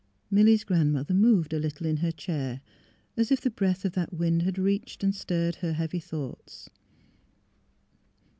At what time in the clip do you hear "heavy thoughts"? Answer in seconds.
5.73-6.71